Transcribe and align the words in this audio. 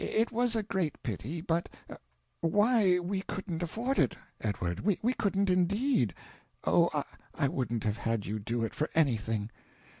"It 0.03 0.31
was 0.31 0.55
a 0.55 0.63
great 0.63 1.03
pity, 1.03 1.41
but 1.41 1.69
Why, 2.39 2.97
we 2.97 3.21
couldn't 3.21 3.61
afford 3.61 3.99
it, 3.99 4.17
Edward 4.41 4.79
we 4.79 5.13
couldn't 5.13 5.47
indeed. 5.51 6.15
Oh, 6.63 7.03
I 7.35 7.47
wouldn't 7.47 7.83
have 7.83 7.97
had 7.97 8.25
you 8.25 8.39
do 8.39 8.63
it 8.63 8.73
for 8.73 8.89
anything!" 8.95 9.51